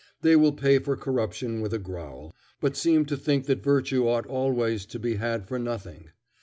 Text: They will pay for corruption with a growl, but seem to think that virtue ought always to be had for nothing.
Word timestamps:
They 0.23 0.35
will 0.35 0.53
pay 0.53 0.79
for 0.79 0.97
corruption 0.97 1.61
with 1.61 1.75
a 1.75 1.77
growl, 1.77 2.33
but 2.59 2.75
seem 2.75 3.05
to 3.05 3.15
think 3.15 3.45
that 3.45 3.61
virtue 3.61 4.07
ought 4.07 4.25
always 4.25 4.87
to 4.87 4.97
be 4.97 5.17
had 5.17 5.47
for 5.47 5.59
nothing. 5.59 6.09